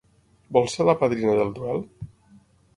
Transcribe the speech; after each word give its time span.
Vols 0.57 0.77
ser 0.77 0.87
la 0.87 0.95
padrina 1.03 1.37
del 1.43 1.55
duel? 1.61 1.87